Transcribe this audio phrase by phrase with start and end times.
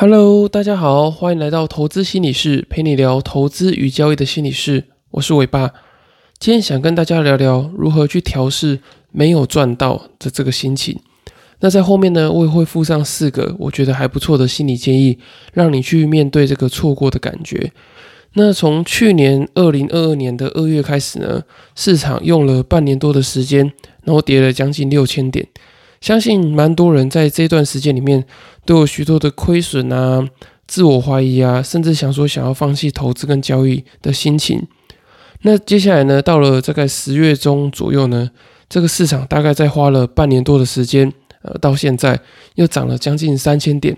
[0.00, 4.84] Hello，大家好，欢迎来到投资心理室，陪你聊投资与交易的心理室。
[5.10, 5.72] 我是伟爸，
[6.38, 8.78] 今天想跟大家聊聊如何去调试
[9.10, 11.00] 没有赚到的这个心情。
[11.58, 15.18] 那在后面呢，我也会附上四个我觉得还不错的心理建议，
[15.52, 17.72] 让你去面对这个错过的感觉。
[18.34, 21.42] 那从去年二零二二年的二月开始呢，
[21.74, 23.72] 市场用了半年多的时间，
[24.04, 25.48] 然后跌了将近六千点。
[26.00, 28.24] 相信蛮多人在这段时间里面
[28.64, 30.28] 都有许多的亏损啊、
[30.66, 34.66] 自我怀疑啊，甚至想说想要放弃投资跟交易的心情。
[35.42, 38.30] 那接下来呢，到了大概十月中左右呢，
[38.68, 42.20] 这个市场大概在花了半年多的时间，呃，到现在
[42.56, 43.96] 又涨了将近三千点。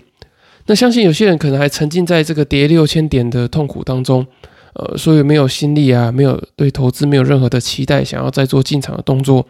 [0.67, 4.25] 那相信有些人可能还沉浸在这个跌六千点的痛苦当中，
[4.73, 9.45] 呃，所以没有心力啊，没有对投资没有任何的期待，想要再做进场的动作。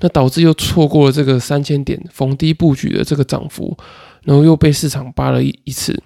[0.00, 3.76] 那导致又错过了这个三千点逢低布局的这个涨幅，
[4.22, 5.98] 然后又被市场扒了一一次，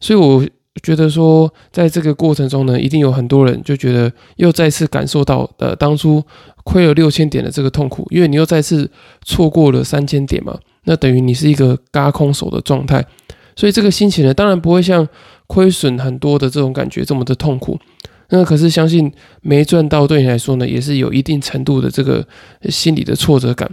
[0.00, 0.44] 所以我
[0.82, 6.22] 觉得说，在这个过程中呢，一定有很多人就觉得又再次感受到呃当初
[6.64, 8.90] 亏了六千点的这个痛苦，因为你又再次
[9.22, 13.04] 错过了三千点嘛，那等于你是一个嘎空手的状态，
[13.54, 15.06] 所以这个心情呢，当然不会像
[15.46, 17.78] 亏损很多的这种感觉这么的痛苦。
[18.36, 22.26] 那可是相信没赚到对你来说呢，也是有一定程度的这个
[22.68, 23.70] 心理的挫折感。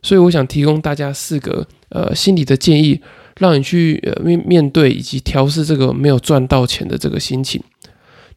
[0.00, 3.00] 所以我想提供大家四个呃心理的建议，
[3.40, 7.60] 让你去呃面面对以及调试这个没有赚到钱的这个心情。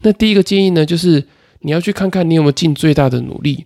[0.01, 1.23] 那第一个建议呢，就是
[1.59, 3.65] 你要去看看你有没有尽最大的努力。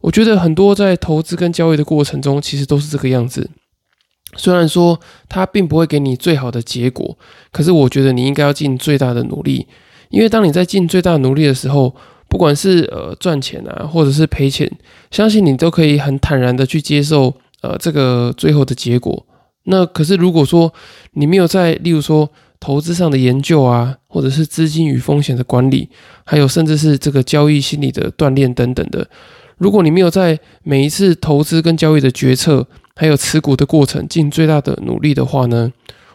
[0.00, 3.48] 我觉得很多在投资跟交易的过程中，其实都是这个样子。
[4.36, 7.16] 虽然说它并不会给你最好的结果，
[7.52, 9.68] 可是我觉得你应该要尽最大的努力。
[10.14, 11.92] 因为当你在尽最大努力的时候，
[12.28, 14.70] 不管是呃赚钱啊，或者是赔钱，
[15.10, 19.26] 相信你都可以很坦然的去接受呃这个最后的结果。
[19.64, 20.72] 那可是如果说
[21.14, 25.88] 你没有在，例如说投资上的研究啊，或者是资金与风险的管理，
[26.24, 29.08] 还有甚至是这个交易心理的锻炼等等的，
[29.58, 35.72] 如果你没有在每一次投资跟交易的决策，还有持股的过程尽最大的努力的话呢，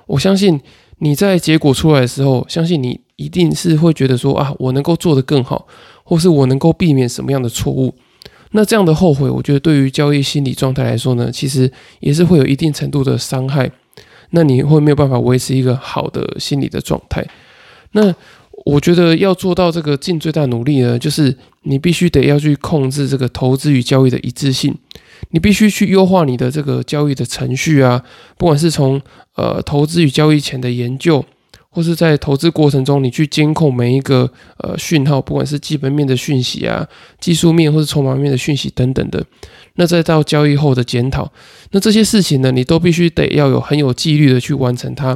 [0.07, 0.61] 我相信
[0.99, 3.01] 你在结果出来的时候，相信你。
[3.19, 5.67] 一定是会觉得说啊，我能够做得更好，
[6.05, 7.93] 或是我能够避免什么样的错误。
[8.51, 11.69] 那这样的后悔，我觉得对于交易心理状态来说呢，其实
[11.99, 13.69] 也是会有一定程度的伤害。
[14.29, 17.27] 那你会没有办法维持一个好的心理的状态。
[17.91, 18.15] 那
[18.65, 24.73] 我觉得要做到这个尽最大努力呢，就是你必须得要去控制这个投资与交易的一致性。
[25.31, 28.01] 你必须去优化你的这个交易的程序啊，
[28.37, 29.01] 不管是从
[29.35, 31.25] 呃投资与交易前的研究。
[31.71, 36.87] 或是在投资过程中，你去监控每一个呃讯号，不管是基本面的讯息啊、
[37.19, 39.23] 技术面或是筹码面的讯息等等的，
[39.75, 41.31] 那再到交易后的检讨，
[41.71, 45.15] 那这些事情呢，你都必须得要有很有纪律的去完成它，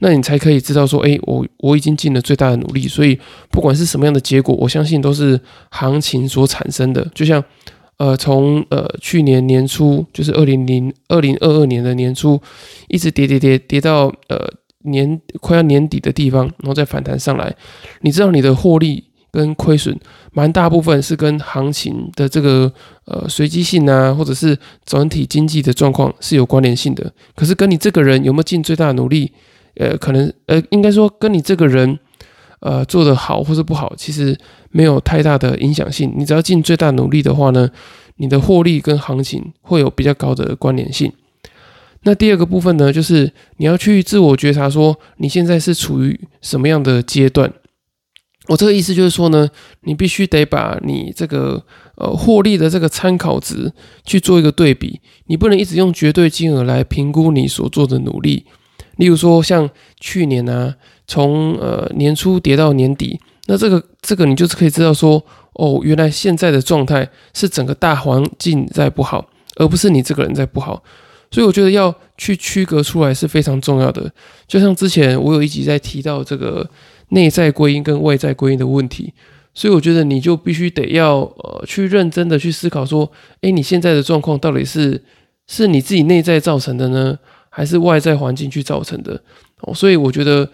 [0.00, 3.18] 那你才可以知道说，哎，我我已经尽了最大的努力，所以
[3.50, 7.02] 不管是什么样的结果，我相信都是行情所产生的。
[7.14, 7.42] 就像
[7.96, 12.38] 呃，从呃去年年初，就是二零零二零二二年的年初，
[12.88, 14.52] 一直跌跌跌跌到呃。
[14.90, 17.54] 年快要年底的地方，然后再反弹上来，
[18.00, 19.98] 你知道你的获利跟亏损，
[20.32, 22.72] 蛮大部分是跟行情的这个
[23.04, 27.12] 呃随机性啊，或者是整体经济的状况是有关联性的。
[27.36, 29.30] 可是跟你这个人有没有尽最大的努力，
[29.76, 31.98] 呃，可能呃，应该说跟你这个人
[32.60, 34.36] 呃做得好或者不好，其实
[34.70, 36.12] 没有太大的影响性。
[36.16, 37.68] 你只要尽最大努力的话呢，
[38.16, 41.12] 你的获利跟行情会有比较高的关联性。
[42.08, 47.52] 那第二个部分呢，就是你要去自我觉察，说你现在是处于什么样的阶段。
[48.46, 49.46] 我这个意思就是说呢，
[49.82, 51.62] 你必须得把你这个
[51.96, 53.70] 呃获利的这个参考值
[54.06, 58.46] 去做一个对比，你不能一直用绝对金额来评估你所做的努力。
[58.96, 59.68] 例如说，像
[60.00, 60.76] 去年呢，
[61.06, 70.82] 从呃年初跌到年底，那这个这个你就是可以知道说，哦，原来现在的状态是整个大环境在不好，而不是你这个人在不好。
[71.30, 74.10] 所以我觉得要去区隔出来是非常重要的。
[74.46, 76.68] 就像之前我有一集在提到这个
[77.10, 79.12] 内在归因跟外在归因的问题，
[79.52, 83.10] 所以我觉得你就必须得要呃去认真的去思考说，
[83.42, 85.02] 哎，你现在的状况到底是
[85.46, 87.18] 是你自己内在造成的呢，
[87.50, 89.22] 还是外在环境去造成的？
[89.62, 90.48] 哦，所以我觉得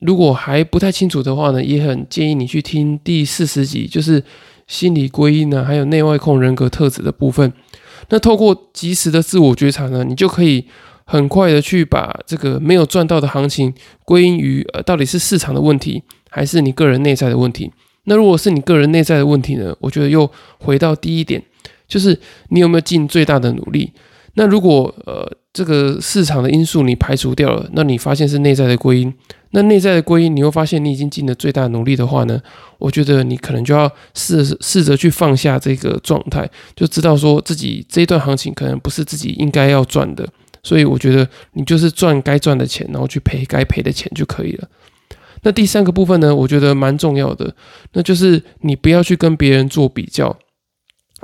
[0.00, 4.22] 如果还不太清楚的话呢，也很建议你去听第四十集，就是
[4.66, 7.52] 心理归因呢，还有内外控人格特质的部分。
[8.08, 10.64] 那透过及时的自我觉察呢，你就可以
[11.04, 13.72] 很快的去把这个没有赚到的行情
[14.04, 17.70] 归因于呃到底是市场的问题，还是你个人内在的问题？
[18.04, 19.74] 那如果是你个人内在的问题呢？
[19.80, 21.42] 我觉得又回到第一点，
[21.88, 22.18] 就是
[22.48, 23.92] 你有没有尽最大的努力？
[24.34, 29.14] 那如果呃这个市场的因素你排除掉了，那你发现是内在的归因，
[29.50, 32.40] 那内在的归因你会发现你已经尽了最大努力的话呢，
[32.78, 40.28] 我觉得你可能就要试试着去放下这个状态，就知道说自己这一段行情可能不是自己应该要赚的，
[40.64, 44.68] 所以我觉得你就是赚该赚的钱，然后去赔该赔的钱就可以了。
[45.42, 47.54] 那第三个部分呢，我觉得蛮重要的，
[47.92, 50.36] 那就是你不要去跟别人做比较。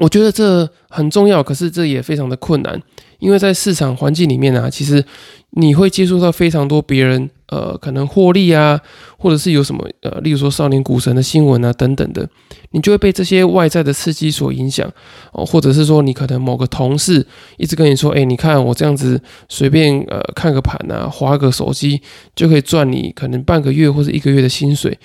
[0.00, 2.80] 我觉得这很重要，可是这也非常的困难，
[3.18, 5.04] 因为在市场环境里面啊，其实
[5.50, 7.30] 你会接触到非常多别人。
[7.50, 8.80] 呃，可能获利啊，
[9.18, 12.28] 或者是有什么呃，例如说少年股神的新闻啊等等的，
[12.70, 14.88] 你就会被这些外在的刺激所影响
[15.32, 17.26] 哦，或者是说你可能某个同事
[17.56, 22.00] 一直跟你说，哎，你看我这样子随便呃看个盘啊，划个手机
[22.36, 24.96] 就可以赚你可能半个月或者一个月的薪水，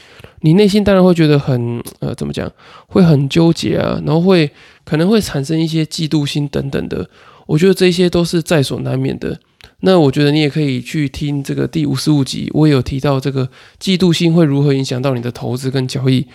[0.42, 2.52] 你内心当然会觉得很呃怎么讲，
[2.88, 4.52] 会很纠结啊，然后会
[4.84, 7.10] 可能会产生一些嫉妒心等等的，
[7.48, 9.40] 我觉得这些都是在所难免的。
[9.86, 13.48] 那我觉得你也可以去听这个第五十五集，我也有提到这个
[13.80, 16.26] 嫉妒心会如何影响到你的投资跟交易。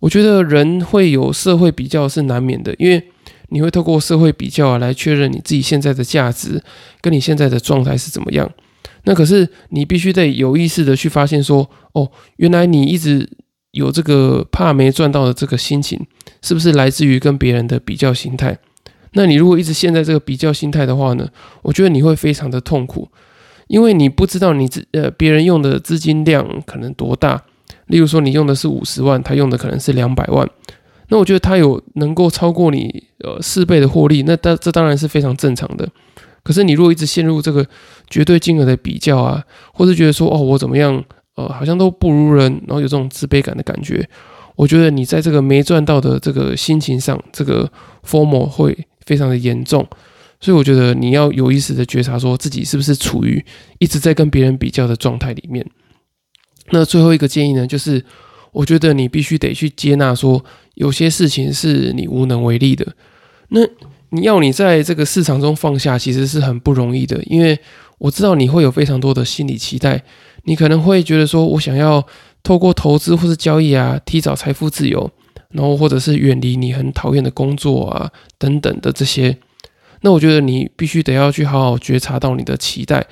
[0.00, 3.10] 我觉得人会有社会比较是难免的，因为
[3.50, 6.62] 你会透过社会比较啊来确认你自己现在的价值
[7.02, 8.50] 跟你现在的状态是怎么样。
[9.04, 13.28] 那可是你必须得有意识的去发现说，哦，原来你一直
[13.72, 16.00] 有这个怕没赚到的这个心情，
[16.40, 18.58] 是不是来自于跟别人的比较心态？
[19.14, 21.28] 那你如果一直陷在这个比较心态的话呢？
[21.62, 23.08] 我觉得你会非常的痛苦，
[23.68, 27.42] 因为你不知道你资呃别人用的资金量可能多大。
[27.86, 30.48] 例如说你用的是五十万，他用的可能是两百万，
[31.08, 35.88] 那我觉得他有能够超过你呃四倍的获利，那当这当然是非常正常的。
[36.42, 37.64] 可是你如果一直陷入这个
[38.08, 41.04] 绝对金额的比较啊，或是觉得说哦我怎么样
[41.36, 44.08] 呃好像都不如人，然后有这种自卑感的感觉，
[44.56, 47.70] 我觉得你在这个没赚到的这个心情上，这个
[48.04, 48.76] formal 会。
[49.06, 49.86] 非常的严重，
[50.40, 53.44] 所以我觉得你要有意识的觉察，说自己是不是处于
[53.78, 55.64] 一直在跟别人比较的状态里面。
[56.70, 58.04] 那最后一个建议呢，就是
[58.52, 62.94] 我觉得你必须得去接纳，说有些事情是你无能为力的。
[63.48, 63.60] 那
[64.10, 67.58] 你要你在这个市场中放下，其实是很不容易的，因为
[67.98, 70.02] 我知道你会有非常多的心理期待，
[70.44, 72.06] 你可能会觉得说，我想要
[72.42, 75.10] 透过投资或是交易啊，提早财富自由。
[75.54, 79.38] 然后或者是远离你很讨厌的工作啊等等的这些，
[80.00, 83.06] 那我觉得你必须得要去好好觉察到你的期待，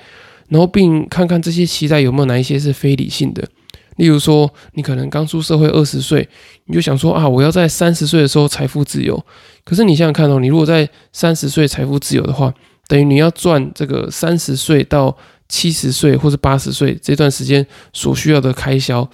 [0.49, 3.47] 然后并看看这些期待有没有哪一些是非理性的。
[3.95, 6.27] 例如说，你可能刚出社会二十岁，
[6.65, 9.23] 你就想说啊，我要在三十岁的时候财富自由。
[9.63, 12.53] 可是你想想看哦，你如果在三十岁财富自由的话，
[12.87, 15.15] 等于你要赚这个三十岁到
[15.47, 19.07] 七十岁或者八十岁这段时间所需要的开销。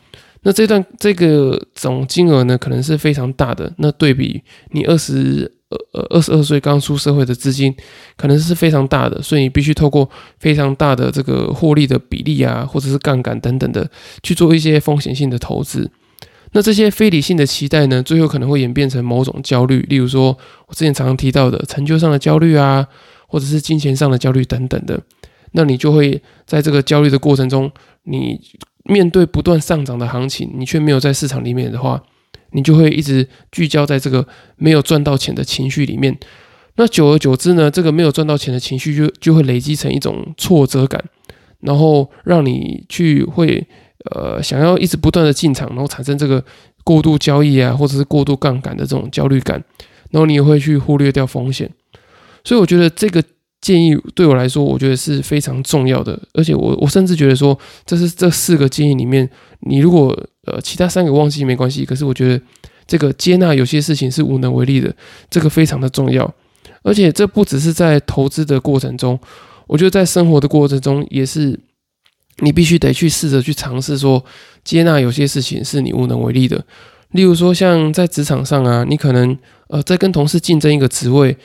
[0.44, 3.74] 那这段这个总金额呢，可能是非常大的。
[3.77, 4.41] 那对比
[4.71, 7.75] 你二十呃二十二岁刚出社会的资金，
[8.15, 10.09] 可能是非常大的，所以你必须透过
[10.39, 13.89] 非常大的这个获利的比例啊，或者是杠杆等等的
[14.24, 15.91] 去做一些风险性的投资。
[16.53, 20.38] 那这些非理性的期待呢，最后可能会演变成某种焦虑，例如说
[20.68, 22.88] 我之前常常提到的成就上的焦虑啊，
[23.27, 24.97] 或者是金钱上的焦虑等等的。
[25.51, 27.69] 那你就会在这个焦虑的过程中，
[28.03, 28.39] 你。
[28.86, 32.02] 面对不断上涨的行情，你却没有在市场里面的话，
[32.52, 36.18] 你就会一直聚焦在这个没有赚到钱的情绪里面。
[36.76, 41.04] 那久而久之呢，这个没有赚到钱的情绪就就会累积成一种挫折感，
[41.60, 43.68] 然后让你去会
[44.16, 46.44] 呃想要一直不断的进场，然后产生这个
[46.83, 49.64] 过度交易啊，或者是过度杠杆的这种焦虑感，
[50.12, 51.69] 然后你也会去忽略掉风险。
[52.44, 53.24] 所以我觉得这个。
[53.61, 59.30] 建议对我来说，我觉得是非常重要的，而且我我甚至觉得说，这是这四个建议里面，
[59.68, 62.42] 你如果呃其他三个忘记没关系，可是我觉得
[62.87, 64.95] 这个接纳有些事情是无能为力的，
[65.30, 66.33] 这个非常的重要，
[66.83, 69.19] 而且这不只是在投资的过程中，
[69.68, 71.59] 我觉得在生活的过程中也是，
[72.37, 74.23] 你必须得去试着去尝试说，
[74.63, 76.63] 接纳有些事情是你无能为力的，
[77.11, 79.37] 例如说像在职场上啊，你可能
[79.68, 81.35] 呃在跟同事竞争一个职位。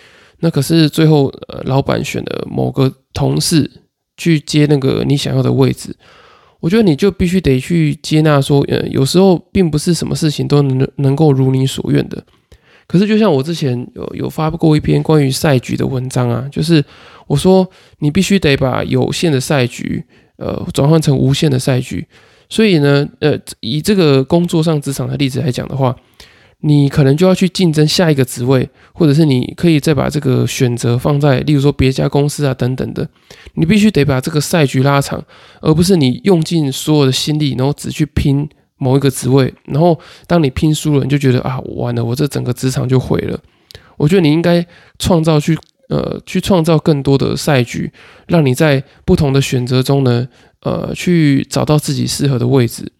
[0.44, 3.70] 那可是最后，呃，老板选了某个同事
[4.18, 5.96] 去接那个你想要的位置，
[6.60, 12.22] 我觉得你就必须得去接纳说，呃，有时候并不是什么事情都能能够如你所愿的。
[12.86, 16.84] 可是就像我之前有有发布过一篇关于赛局的文章啊，就是
[17.26, 17.66] 我说
[18.00, 20.04] 你必须得把有限的赛局，
[20.36, 22.06] 呃，转换成无限的赛局。
[22.50, 25.96] 所以呢，呃，以这个工作上职场的例子来讲的话。
[26.66, 33.06] 你可能就要去竞争下一个职位，或者是你可以再把这个选择放在，例如说别家公司啊等等的。
[33.52, 35.22] 你必须得把这个赛局拉长，
[35.60, 39.52] 而不是你用尽所有的心力，然后只去拼某一个职位。
[39.66, 43.38] 然后当你拼输了，你就觉得啊，完了，我这整个职场就毁了。
[43.98, 44.66] 我觉得你应该
[44.98, 45.58] 创造去
[45.90, 47.92] 呃，去创造更多的赛局，
[48.26, 50.26] 让你在不同的选择中呢，
[50.62, 52.90] 呃，去找到自己适合的位置。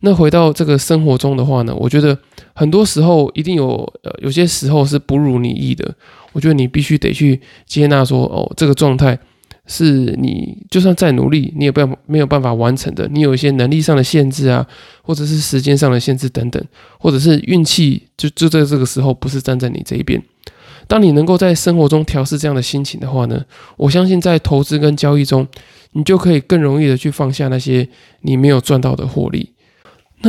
[0.00, 2.16] 那回到这个生活中的话呢，我觉得
[2.54, 5.94] 很多时候一定有呃，有些时候是不如你意的。
[6.32, 9.18] 我觉得你必须得去接纳说，哦，这个状态
[9.66, 13.08] 是你就算再努力，你也不要没有办法完成的。
[13.08, 14.66] 你有一些能力上的限制啊，
[15.00, 16.62] 或者是时间上的限制等等，
[16.98, 20.22] 或者是运气就就在这个时候不是站在你这一边。
[20.86, 23.42] 当你能够在生活中调试这样的心情的话呢，
[23.78, 25.48] 我相信在投资跟交易中，
[25.92, 27.88] 你就可以更容易的去放下那些
[28.20, 29.54] 你没有赚到的获利。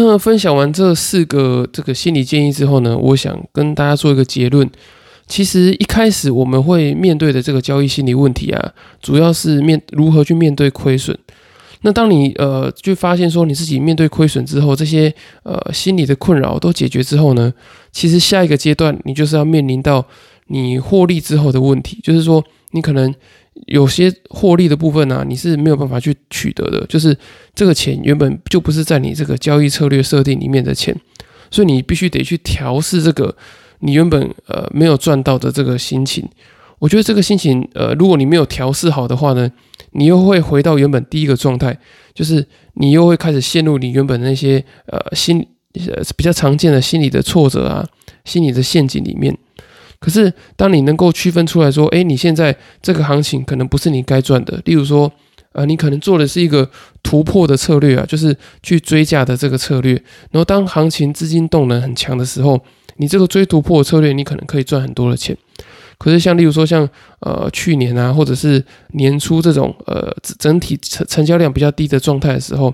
[0.05, 4.69] 那分享完这四个这个心理建议之后呢，我想跟大家做一个结论。
[5.27, 11.17] 其实一开始我们会面对的这个交易心理问题啊，主要是面如何去面对亏损。
[11.81, 15.13] 那当你呃就发现说你自己面对亏损之后，这些
[15.43, 17.53] 呃心理的困扰都解决之后呢，
[17.91, 20.05] 其实下一个阶段你就是要面临到
[20.47, 23.13] 你获利之后的问题，就是说你可能。
[23.65, 27.17] 有些获利的部分呢，你是没有办法去取得的，就是
[27.55, 30.95] 这个钱原本就不是在你这个交易策略设定里面的钱，
[31.49, 33.35] 所以你必须得去调试这个
[33.79, 36.23] 你原本呃没有赚到的这个心情。
[36.77, 39.51] 我觉得这个心情呃，如果你没有调试好的话呢，
[39.93, 41.75] 你又会回到原本第一个状态，
[42.13, 42.45] 就是
[42.75, 45.43] 你又会开始陷入你原本那些呃心
[45.73, 47.83] 呃比较常见的心理的挫折啊，
[48.23, 49.35] 心理的陷阱里面。
[49.99, 54.61] 可是，当你能够区分出来说，哎，你现在这个行情可能不是你该赚的。
[54.65, 55.11] 例如说，
[55.53, 56.69] 啊，你可能做的是一个
[57.01, 59.93] 突破的策略啊，就是去追价的这个策略。
[60.31, 62.63] 然后，当行情资金动能很强的时候，
[62.97, 65.35] 你这个追突破策略，你可能可以赚很多的钱。
[65.97, 66.87] 可是，像例如说，像
[67.21, 68.63] 呃去年啊，或者是
[68.93, 72.73] 年初这种呃整体成成交量比较低的状态的时候。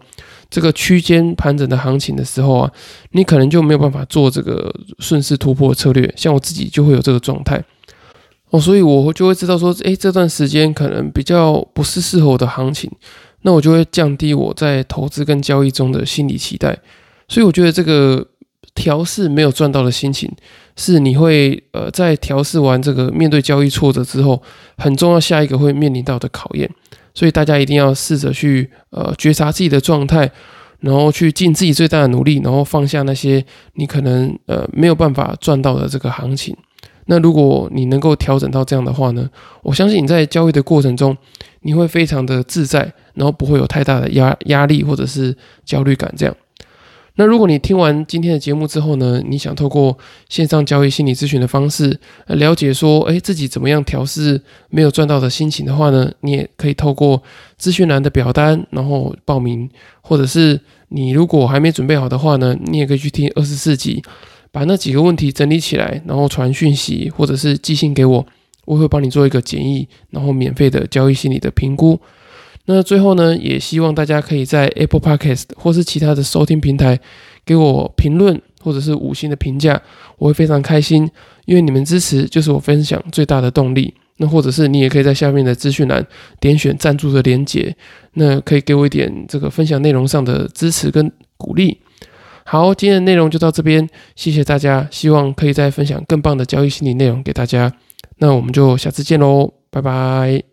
[0.50, 2.72] 这个区间盘整的行情的时候啊，
[3.14, 6.14] 你可能就没有办法做这个顺势突破策略。
[6.16, 7.60] 像我自己就会有这个状态
[8.52, 12.92] 哦，所以我就会知道说，诶，这段时间可能比较不是适合我的行情，
[13.42, 16.78] 那我就会降低我在投资跟交易中的心理期待。
[17.28, 18.24] 所以我觉得这个
[18.76, 20.32] 调试没有赚到的心情，
[20.76, 24.42] 是你会呃在调试完这个面对交易挫折之后，
[24.78, 26.70] 很重要下一个会面临到的考验。
[27.14, 30.32] 所以大家一定要试着去呃觉察自己的状态，
[30.80, 36.58] 然后去尽自己最大的努力，然后放下那些你可能呃没有办法赚到的这个行情。
[37.06, 39.30] 那如果你能够调整到这样的话呢，
[39.62, 41.16] 我相信你在交易的过程中
[41.62, 46.36] 你会非常的自在，然后不会有太大的压压力或者是焦虑感这样。
[47.16, 49.96] 那如果你听完今天的节目之后呢，你想透过
[50.30, 57.22] 线上交易心理咨询的方式了解说，哎，自己怎么样调试没有赚到的心情的话呢，你也可以透过
[57.56, 59.70] 资讯栏的表单，然后报名，
[60.02, 64.02] 或者是你如果还没准备好的话呢，你也可以去听二十四集，
[64.52, 68.26] 把那几个问题整理起来，然后传讯息或者是寄信给我，
[68.66, 72.00] 我会帮你做一个简易，然后免费的交易心理的评估。
[72.66, 77.00] 那最后呢，也希望大家可以在 Apple Podcast 或是其他的收听平台
[77.46, 79.82] 给我评论或者是五星的评价，
[80.18, 81.10] 我会非常开心，
[81.46, 83.94] 因为你们支持就是我分享最大的动力。
[84.18, 86.06] 那或者是你也可以在下面的资讯栏
[86.40, 87.76] 点选赞助的连结，
[88.14, 91.80] 那可以给我一点这个分享内容上的支持跟鼓励。
[92.46, 97.74] 好，今天的内容就到这边，谢谢大家，希望可以再分享更棒的交易心理内容给大家。
[98.18, 100.53] 那我们就下次见喽，拜拜。